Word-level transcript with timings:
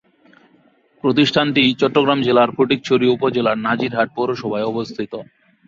প্রতিষ্ঠানটি 1.03 1.63
চট্টগ্রাম 1.81 2.19
জেলার 2.27 2.49
ফটিকছড়ি 2.55 3.05
উপজেলার 3.09 3.57
নাজিরহাট 3.65 4.09
পৌরসভায় 4.15 4.69
অবস্থিত। 4.71 5.13